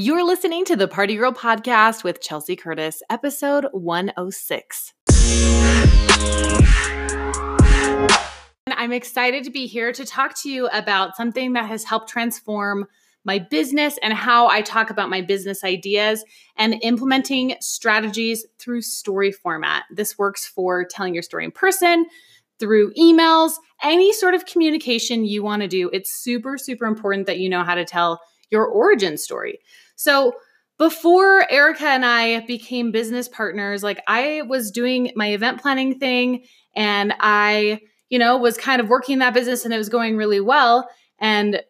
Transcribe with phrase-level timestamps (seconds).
[0.00, 4.94] You're listening to the Party Girl Podcast with Chelsea Curtis, episode 106.
[8.68, 12.86] I'm excited to be here to talk to you about something that has helped transform
[13.24, 16.24] my business and how I talk about my business ideas
[16.54, 19.82] and implementing strategies through story format.
[19.90, 22.06] This works for telling your story in person,
[22.60, 25.90] through emails, any sort of communication you want to do.
[25.92, 28.20] It's super, super important that you know how to tell
[28.50, 29.58] your origin story.
[29.96, 30.34] So
[30.78, 36.44] before Erica and I became business partners, like I was doing my event planning thing
[36.74, 40.40] and I, you know, was kind of working that business and it was going really
[40.40, 40.88] well.
[41.18, 41.62] And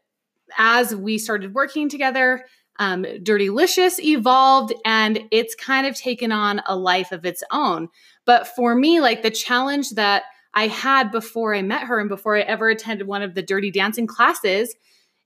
[0.59, 2.45] as we started working together,
[2.79, 7.89] um, Dirtylicious evolved and it's kind of taken on a life of its own.
[8.25, 10.25] But for me, like the challenge that
[10.55, 13.71] I had before I met her and before I ever attended one of the dirty
[13.71, 14.75] dancing classes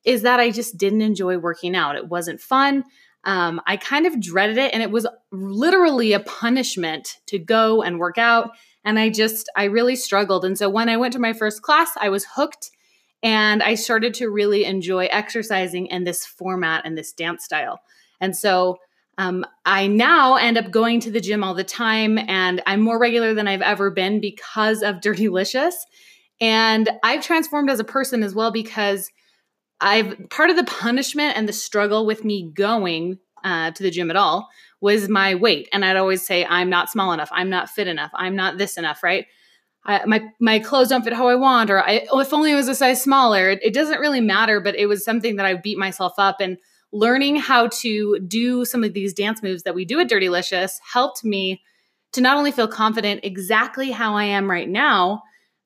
[0.04, 1.96] is that I just didn't enjoy working out.
[1.96, 2.84] It wasn't fun.
[3.24, 7.98] Um, I kind of dreaded it, and it was literally a punishment to go and
[7.98, 8.50] work out.
[8.84, 10.44] And I just, I really struggled.
[10.44, 12.70] And so when I went to my first class, I was hooked
[13.22, 17.80] and I started to really enjoy exercising in this format and this dance style.
[18.20, 18.78] And so
[19.18, 22.98] um, I now end up going to the gym all the time, and I'm more
[22.98, 25.74] regular than I've ever been because of Dirty Dirtylicious.
[26.40, 29.10] And I've transformed as a person as well because
[29.82, 34.10] I've part of the punishment and the struggle with me going uh, to the gym
[34.10, 34.48] at all
[34.80, 38.10] was my weight, and I'd always say I'm not small enough, I'm not fit enough,
[38.14, 39.26] I'm not this enough, right?
[39.84, 42.56] I, my my clothes don't fit how I want, or I, oh, if only it
[42.56, 43.50] was a size smaller.
[43.50, 46.56] It, it doesn't really matter, but it was something that I beat myself up and
[46.92, 51.24] learning how to do some of these dance moves that we do at Dirtylicious helped
[51.24, 51.62] me
[52.12, 55.22] to not only feel confident exactly how I am right now,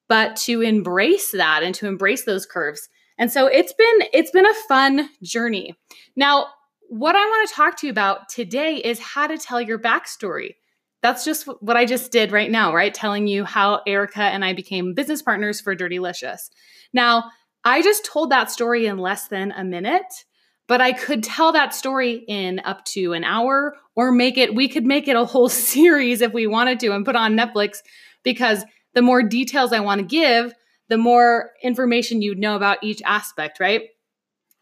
[0.08, 2.88] but to embrace that and to embrace those curves.
[3.18, 5.74] And so it's been it's been a fun journey.
[6.14, 6.48] Now,
[6.88, 10.54] what I want to talk to you about today is how to tell your backstory.
[11.02, 12.92] That's just what I just did right now, right?
[12.92, 16.50] Telling you how Erica and I became business partners for Dirtylicious.
[16.92, 17.30] Now,
[17.64, 20.24] I just told that story in less than a minute,
[20.68, 24.68] but I could tell that story in up to an hour or make it, we
[24.68, 27.78] could make it a whole series if we wanted to and put on Netflix
[28.22, 30.54] because the more details I want to give,
[30.88, 33.82] the more information you know about each aspect, right?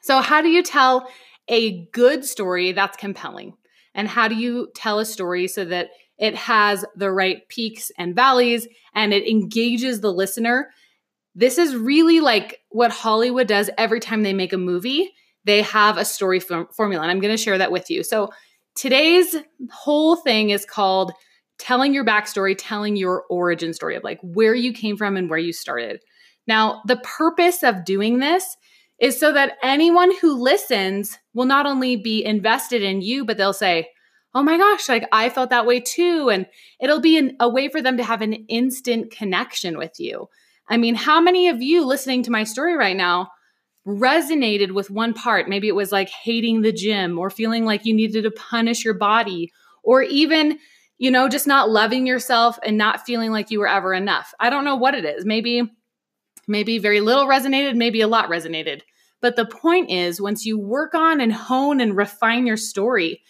[0.02, 1.08] So, how do you tell
[1.48, 3.54] a good story that's compelling?
[3.94, 8.14] And how do you tell a story so that it has the right peaks and
[8.14, 10.70] valleys and it engages the listener?
[11.34, 15.10] This is really like what Hollywood does every time they make a movie.
[15.44, 18.02] They have a story form- formula, and I'm going to share that with you.
[18.02, 18.30] So,
[18.74, 19.36] today's
[19.70, 21.12] whole thing is called
[21.58, 25.38] telling your backstory, telling your origin story of like where you came from and where
[25.38, 26.00] you started.
[26.47, 28.56] Now, the purpose of doing this
[29.00, 33.53] is so that anyone who listens will not only be invested in you, but they'll
[33.53, 33.88] say,
[34.37, 36.28] Oh my gosh, like I felt that way too.
[36.28, 36.47] And
[36.81, 40.28] it'll be an, a way for them to have an instant connection with you.
[40.69, 43.28] I mean, how many of you listening to my story right now
[43.87, 45.49] resonated with one part?
[45.49, 48.94] Maybe it was like hating the gym or feeling like you needed to punish your
[48.94, 49.53] body
[49.84, 50.59] or even
[50.99, 54.32] you know, just not loving yourself and not feeling like you were ever enough.
[54.38, 55.25] I don't know what it is.
[55.25, 55.62] Maybe
[56.47, 58.82] Maybe very little resonated, maybe a lot resonated.
[59.21, 63.22] But the point is, once you work on and hone and refine your story,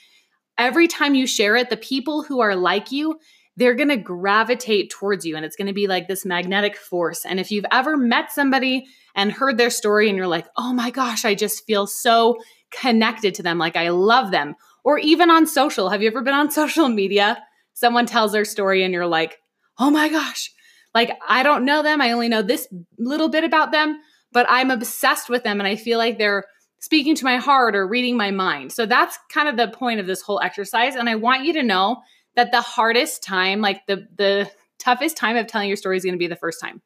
[0.59, 3.19] every time you share it, the people who are like you,
[3.57, 7.25] they're going to gravitate towards you and it's going to be like this magnetic force.
[7.25, 10.91] And if you've ever met somebody and heard their story and you're like, oh my
[10.91, 12.39] gosh, I just feel so
[12.73, 16.35] connected to them, like I love them, or even on social, have you ever been
[16.35, 17.41] on social media?
[17.75, 19.39] Someone tells their story and you're like,
[19.79, 20.53] oh my gosh,
[20.94, 22.00] like, I don't know them.
[22.00, 22.69] I only know this
[22.99, 24.00] little bit about them,
[24.32, 26.44] but I'm obsessed with them and I feel like they're
[26.81, 28.72] speaking to my heart or reading my mind.
[28.72, 30.94] So that's kind of the point of this whole exercise.
[30.94, 32.03] And I want you to know
[32.37, 36.15] that the hardest time, like the the toughest time of telling your story is going
[36.15, 36.83] to be the first time.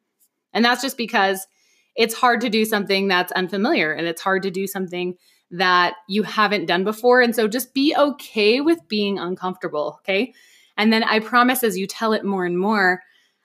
[0.53, 1.45] And that's just because
[1.95, 5.15] it's hard to do something that's unfamiliar and it's hard to do something
[5.51, 7.21] that you haven't done before.
[7.21, 10.33] And so just be okay with being uncomfortable, okay?
[10.77, 13.01] And then I promise as you tell it more and more,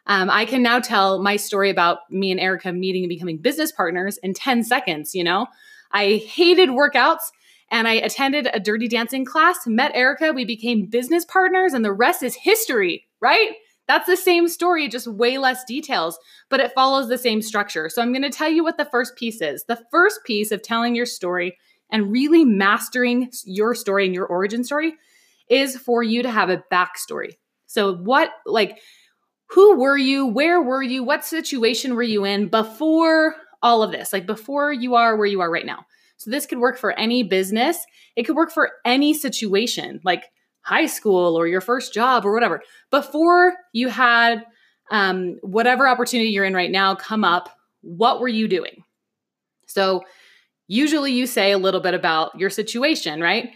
[0.06, 3.72] um, I can now tell my story about me and Erica meeting and becoming business
[3.72, 5.14] partners in 10 seconds.
[5.14, 5.46] You know,
[5.92, 7.30] I hated workouts
[7.70, 11.92] and I attended a dirty dancing class, met Erica, we became business partners, and the
[11.92, 13.52] rest is history, right?
[13.86, 16.18] That's the same story, just way less details,
[16.48, 17.88] but it follows the same structure.
[17.88, 19.64] So I'm going to tell you what the first piece is.
[19.64, 21.58] The first piece of telling your story
[21.90, 24.94] and really mastering your story and your origin story
[25.48, 27.32] is for you to have a backstory.
[27.66, 28.78] So, what, like,
[29.54, 30.26] who were you?
[30.26, 31.04] Where were you?
[31.04, 34.12] What situation were you in before all of this?
[34.12, 35.86] Like before you are where you are right now.
[36.16, 37.78] So this could work for any business.
[38.16, 40.24] It could work for any situation, like
[40.62, 42.62] high school or your first job or whatever.
[42.90, 44.44] Before you had
[44.90, 47.48] um, whatever opportunity you're in right now come up,
[47.82, 48.82] what were you doing?
[49.68, 50.02] So
[50.66, 53.50] usually you say a little bit about your situation, right?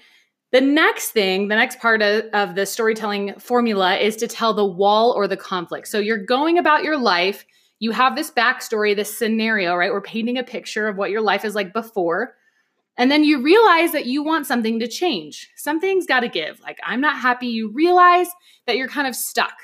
[0.50, 4.64] The next thing, the next part of, of the storytelling formula is to tell the
[4.64, 5.88] wall or the conflict.
[5.88, 7.44] So you're going about your life.
[7.80, 9.92] You have this backstory, this scenario, right?
[9.92, 12.34] We're painting a picture of what your life is like before.
[12.96, 15.50] And then you realize that you want something to change.
[15.56, 16.60] Something's got to give.
[16.60, 17.46] Like, I'm not happy.
[17.46, 18.28] You realize
[18.66, 19.54] that you're kind of stuck.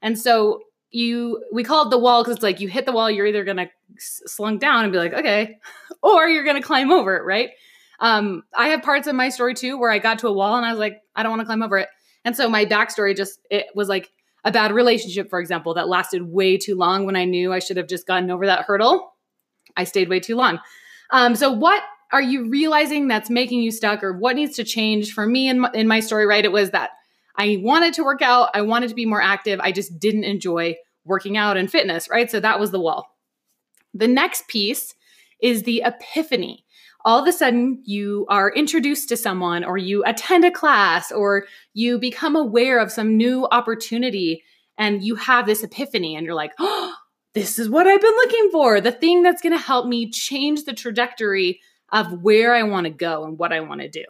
[0.00, 3.10] And so you, we call it the wall because it's like you hit the wall,
[3.10, 3.68] you're either going to
[3.98, 5.58] slunk down and be like, okay,
[6.02, 7.50] or you're going to climb over it, right?
[8.00, 10.64] Um, I have parts of my story too where I got to a wall and
[10.64, 11.88] I was like, I don't want to climb over it.
[12.24, 14.10] And so my backstory just, it was like
[14.44, 17.76] a bad relationship, for example, that lasted way too long when I knew I should
[17.76, 19.12] have just gotten over that hurdle.
[19.76, 20.60] I stayed way too long.
[21.10, 25.12] Um, so what are you realizing that's making you stuck or what needs to change
[25.12, 26.90] for me in my, in my story right it was that
[27.36, 30.74] i wanted to work out i wanted to be more active i just didn't enjoy
[31.04, 33.16] working out and fitness right so that was the wall
[33.94, 34.94] the next piece
[35.40, 36.64] is the epiphany
[37.04, 41.46] all of a sudden you are introduced to someone or you attend a class or
[41.74, 44.42] you become aware of some new opportunity
[44.76, 46.94] and you have this epiphany and you're like oh
[47.34, 50.64] this is what i've been looking for the thing that's going to help me change
[50.64, 51.60] the trajectory
[51.92, 54.04] of where I want to go and what I want to do.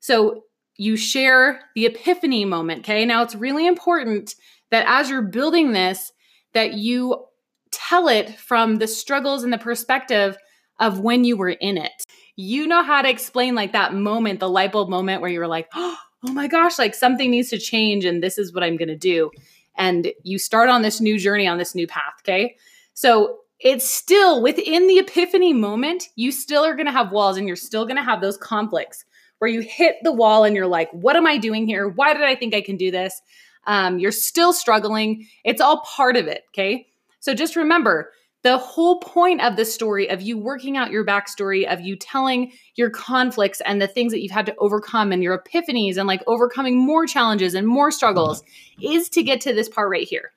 [0.00, 0.44] So
[0.76, 3.04] you share the epiphany moment, okay?
[3.04, 4.34] Now it's really important
[4.70, 6.12] that as you're building this
[6.54, 7.24] that you
[7.70, 10.36] tell it from the struggles and the perspective
[10.78, 11.92] of when you were in it.
[12.36, 15.46] You know how to explain like that moment, the light bulb moment where you were
[15.46, 18.88] like, "Oh my gosh, like something needs to change and this is what I'm going
[18.88, 19.30] to do."
[19.76, 22.56] And you start on this new journey on this new path, okay?
[22.94, 27.46] So it's still within the epiphany moment, you still are going to have walls and
[27.46, 29.04] you're still going to have those conflicts
[29.38, 31.88] where you hit the wall and you're like, what am I doing here?
[31.88, 33.20] Why did I think I can do this?
[33.66, 35.26] Um, you're still struggling.
[35.44, 36.44] It's all part of it.
[36.50, 36.86] Okay.
[37.20, 38.10] So just remember
[38.42, 42.52] the whole point of the story of you working out your backstory, of you telling
[42.74, 46.22] your conflicts and the things that you've had to overcome and your epiphanies and like
[46.26, 48.92] overcoming more challenges and more struggles mm-hmm.
[48.92, 50.32] is to get to this part right here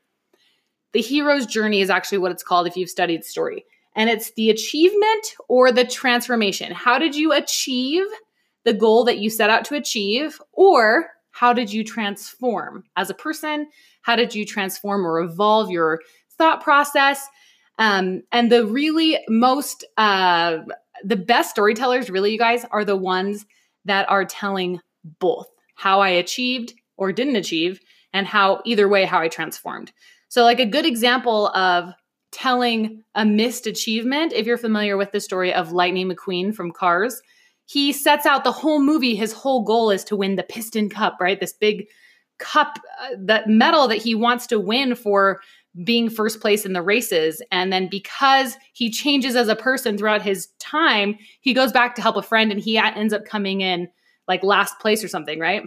[0.96, 3.66] the hero's journey is actually what it's called if you've studied story.
[3.98, 6.72] And it's the achievement or the transformation.
[6.72, 8.06] How did you achieve
[8.64, 10.40] the goal that you set out to achieve?
[10.54, 13.68] Or how did you transform as a person?
[14.04, 16.00] How did you transform or evolve your
[16.38, 17.28] thought process?
[17.78, 20.60] Um, and the really most, uh,
[21.04, 23.46] the best storytellers, really, you guys, are the ones
[23.86, 24.80] that are telling
[25.20, 27.82] both how I achieved or didn't achieve,
[28.14, 29.92] and how either way, how I transformed.
[30.30, 31.94] So, like a good example of
[32.32, 37.22] telling a missed achievement, if you're familiar with the story of Lightning McQueen from Cars,
[37.66, 39.16] he sets out the whole movie.
[39.16, 41.40] His whole goal is to win the Piston Cup, right?
[41.40, 41.88] This big
[42.38, 45.42] cup, uh, that medal that he wants to win for
[45.84, 47.42] being first place in the races.
[47.52, 52.02] And then because he changes as a person throughout his time, he goes back to
[52.02, 53.90] help a friend and he ends up coming in
[54.28, 55.64] like last place or something, right?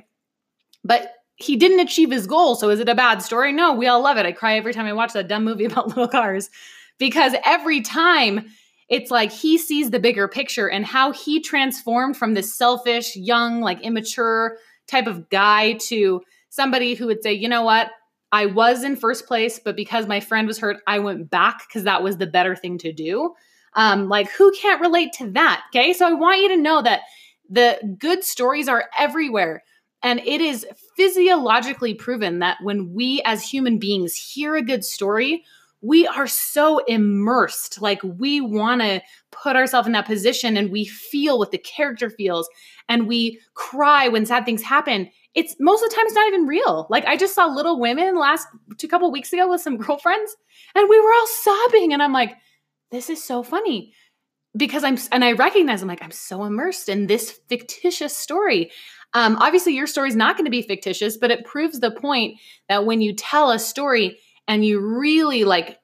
[0.85, 2.55] But he didn't achieve his goal.
[2.55, 3.53] So is it a bad story?
[3.53, 4.27] No, we all love it.
[4.27, 6.51] I cry every time I watch that dumb movie about little cars
[6.99, 8.47] because every time
[8.89, 13.61] it's like he sees the bigger picture and how he transformed from this selfish, young,
[13.61, 14.57] like immature
[14.87, 17.91] type of guy to somebody who would say, you know what?
[18.33, 21.85] I was in first place, but because my friend was hurt, I went back because
[21.85, 23.35] that was the better thing to do.
[23.75, 25.65] Um, like, who can't relate to that?
[25.71, 25.93] Okay.
[25.93, 27.03] So I want you to know that
[27.49, 29.63] the good stories are everywhere.
[30.03, 30.67] And it is
[30.97, 35.45] physiologically proven that when we as human beings hear a good story,
[35.81, 37.81] we are so immersed.
[37.81, 42.11] Like we want to put ourselves in that position and we feel what the character
[42.11, 42.49] feels
[42.89, 45.09] and we cry when sad things happen.
[45.35, 46.87] It's most of the time it's not even real.
[46.91, 50.37] Like I just saw Little Women last two couple weeks ago with some girlfriends
[50.75, 52.35] and we were all sobbing and I'm like,
[52.91, 53.93] this is so funny
[54.57, 58.71] because I'm and I recognize I'm like I'm so immersed in this fictitious story.
[59.15, 62.39] Um, obviously, your story is not going to be fictitious, but it proves the point
[62.69, 65.79] that when you tell a story and you really like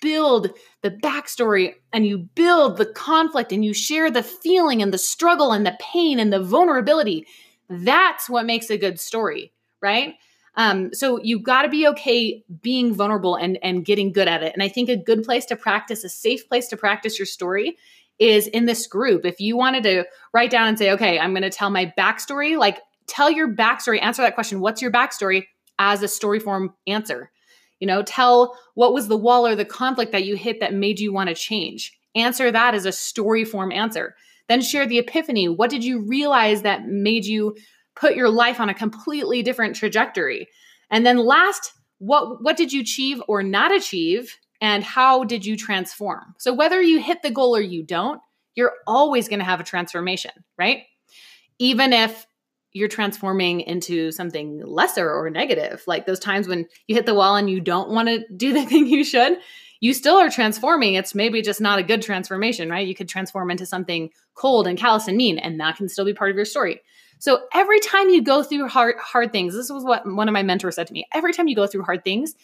[0.00, 0.50] build
[0.82, 5.52] the backstory and you build the conflict and you share the feeling and the struggle
[5.52, 7.26] and the pain and the vulnerability,
[7.68, 10.14] that's what makes a good story, right?
[10.54, 14.52] Um, so you've got to be okay being vulnerable and and getting good at it.
[14.54, 17.76] And I think a good place to practice, a safe place to practice your story,
[18.18, 19.24] is in this group.
[19.24, 22.58] If you wanted to write down and say, okay, I'm going to tell my backstory,
[22.58, 25.46] like tell your backstory, answer that question, what's your backstory
[25.78, 27.30] as a story form answer?
[27.78, 30.98] You know, tell what was the wall or the conflict that you hit that made
[30.98, 31.96] you want to change.
[32.16, 34.16] Answer that as a story form answer.
[34.48, 35.48] Then share the epiphany.
[35.48, 37.56] What did you realize that made you
[37.94, 40.48] put your life on a completely different trajectory?
[40.90, 45.56] And then last, what what did you achieve or not achieve and how did you
[45.56, 46.34] transform?
[46.38, 48.20] So whether you hit the goal or you don't,
[48.54, 50.82] you're always going to have a transformation, right?
[51.58, 52.26] Even if
[52.72, 57.36] you're transforming into something lesser or negative, like those times when you hit the wall
[57.36, 59.38] and you don't want to do the thing you should,
[59.80, 60.94] you still are transforming.
[60.94, 62.86] It's maybe just not a good transformation, right?
[62.86, 66.14] You could transform into something cold and callous and mean, and that can still be
[66.14, 66.80] part of your story.
[67.20, 70.42] So every time you go through hard hard things, this was what one of my
[70.42, 71.06] mentors said to me.
[71.12, 72.34] Every time you go through hard things,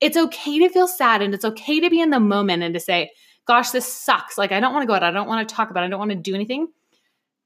[0.00, 2.80] it's okay to feel sad and it's okay to be in the moment and to
[2.80, 3.10] say,
[3.46, 4.38] gosh, this sucks.
[4.38, 5.02] Like, I don't want to go out.
[5.02, 5.86] I don't want to talk about it.
[5.86, 6.68] I don't want to do anything.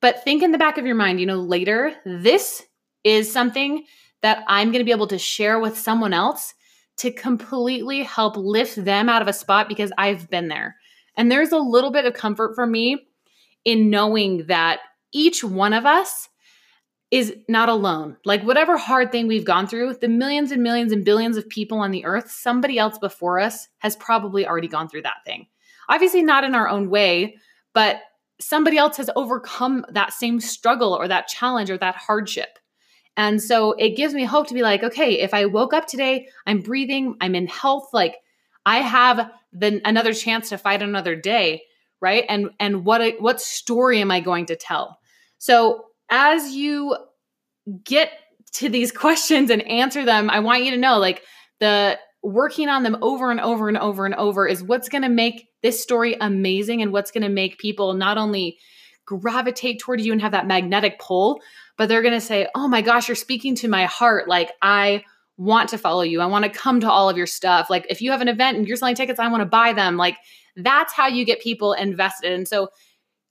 [0.00, 2.64] But think in the back of your mind, you know, later, this
[3.02, 3.84] is something
[4.22, 6.54] that I'm going to be able to share with someone else
[6.98, 10.76] to completely help lift them out of a spot because I've been there.
[11.16, 13.06] And there's a little bit of comfort for me
[13.64, 14.80] in knowing that
[15.12, 16.28] each one of us
[17.10, 18.16] is not alone.
[18.24, 21.78] Like, whatever hard thing we've gone through, the millions and millions and billions of people
[21.78, 25.46] on the earth, somebody else before us has probably already gone through that thing.
[25.88, 27.36] Obviously, not in our own way,
[27.72, 28.00] but
[28.40, 32.58] somebody else has overcome that same struggle or that challenge or that hardship.
[33.18, 36.28] And so it gives me hope to be like, okay, if I woke up today,
[36.46, 38.14] I'm breathing, I'm in health, like
[38.64, 41.62] I have the another chance to fight another day,
[42.00, 42.24] right?
[42.28, 45.00] And and what what story am I going to tell?
[45.38, 46.96] So as you
[47.84, 48.12] get
[48.52, 51.22] to these questions and answer them, I want you to know like
[51.58, 55.08] the working on them over and over and over and over is what's going to
[55.08, 58.58] make this story amazing and what's going to make people not only
[59.16, 61.40] gravitate toward you and have that magnetic pull,
[61.76, 64.28] but they're going to say, "Oh my gosh, you're speaking to my heart.
[64.28, 65.04] Like I
[65.36, 66.20] want to follow you.
[66.20, 67.70] I want to come to all of your stuff.
[67.70, 69.96] Like if you have an event and you're selling tickets, I want to buy them."
[69.96, 70.16] Like
[70.56, 72.32] that's how you get people invested.
[72.32, 72.68] And so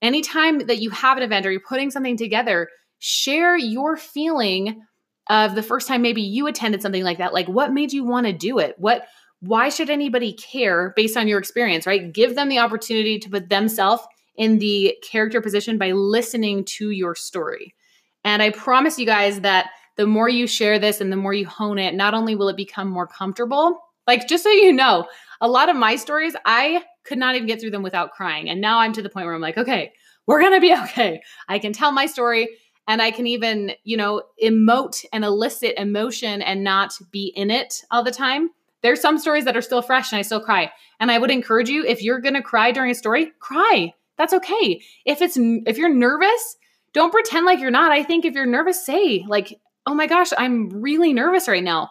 [0.01, 2.69] anytime that you have an event or you're putting something together,
[2.99, 4.81] share your feeling
[5.29, 7.33] of the first time maybe you attended something like that.
[7.33, 8.75] Like what made you want to do it?
[8.77, 9.05] What
[9.39, 12.11] why should anybody care based on your experience, right?
[12.11, 14.01] Give them the opportunity to put themselves
[14.37, 17.75] in the character position by listening to your story.
[18.23, 21.47] And I promise you guys that the more you share this and the more you
[21.47, 25.07] hone it, not only will it become more comfortable, like just so you know,
[25.41, 28.49] a lot of my stories, I could not even get through them without crying.
[28.49, 29.91] And now I'm to the point where I'm like, okay,
[30.27, 31.21] we're going to be okay.
[31.47, 32.47] I can tell my story
[32.87, 37.83] and I can even, you know, emote and elicit emotion and not be in it
[37.91, 38.49] all the time.
[38.81, 40.71] There's some stories that are still fresh and I still cry.
[40.99, 43.93] And I would encourage you if you're going to cry during a story, cry.
[44.17, 44.81] That's okay.
[45.05, 46.57] If it's if you're nervous,
[46.93, 47.91] don't pretend like you're not.
[47.91, 51.89] I think if you're nervous, say like, "Oh my gosh, I'm really nervous right now."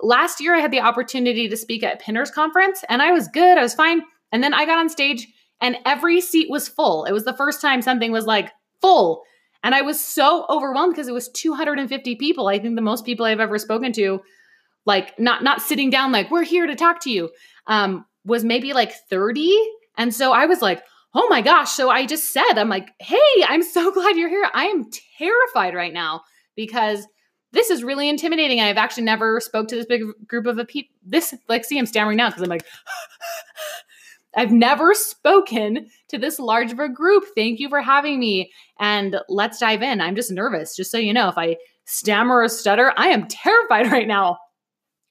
[0.00, 3.56] Last year I had the opportunity to speak at Pinners conference and I was good.
[3.58, 4.02] I was fine.
[4.32, 5.26] And then I got on stage
[5.60, 7.04] and every seat was full.
[7.04, 9.22] It was the first time something was like full.
[9.62, 12.48] And I was so overwhelmed because it was 250 people.
[12.48, 14.20] I think the most people I've ever spoken to,
[14.84, 17.30] like not not sitting down like we're here to talk to you,
[17.66, 19.56] um, was maybe like 30.
[19.96, 20.82] And so I was like,
[21.16, 21.72] oh my gosh.
[21.72, 23.16] So I just said, I'm like, hey,
[23.48, 24.48] I'm so glad you're here.
[24.54, 26.22] I am terrified right now
[26.54, 27.06] because
[27.52, 28.60] this is really intimidating.
[28.60, 30.94] I've actually never spoke to this big group of a people.
[31.04, 32.66] This, like, see, I'm stammering now because I'm like,
[34.36, 37.24] I've never spoken to this large of a group.
[37.34, 38.52] Thank you for having me.
[38.78, 40.02] And let's dive in.
[40.02, 41.30] I'm just nervous, just so you know.
[41.30, 41.56] If I
[41.86, 44.36] stammer or stutter, I am terrified right now.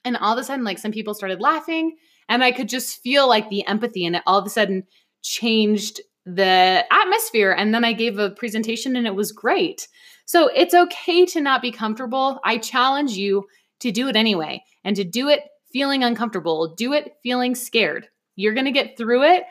[0.03, 1.95] And all of a sudden, like some people started laughing,
[2.29, 4.83] and I could just feel like the empathy, and all of a sudden
[5.25, 7.51] changed the atmosphere.
[7.51, 9.88] And then I gave a presentation, and it was great.
[10.25, 12.39] So it's okay to not be comfortable.
[12.44, 13.46] I challenge you
[13.82, 15.41] to do it anyway, and to do it
[15.72, 18.08] feeling uncomfortable, do it feeling scared.
[18.36, 19.44] You're going to get through it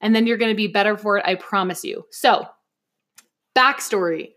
[0.00, 1.24] and then you're going to be better for it.
[1.26, 2.04] I promise you.
[2.10, 2.46] So,
[3.56, 4.30] backstory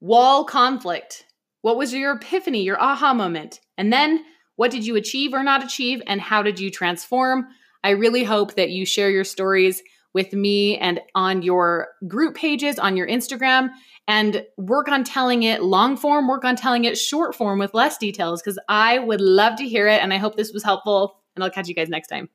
[0.00, 1.24] wall conflict.
[1.62, 3.60] What was your epiphany, your aha moment?
[3.76, 4.24] And then
[4.56, 6.02] what did you achieve or not achieve?
[6.06, 7.46] And how did you transform?
[7.82, 9.82] I really hope that you share your stories
[10.16, 13.68] with me and on your group pages, on your Instagram,
[14.08, 17.98] and work on telling it long form, work on telling it short form with less
[17.98, 20.02] details because I would love to hear it.
[20.02, 21.20] And I hope this was helpful.
[21.34, 22.30] And I'll catch you guys next time.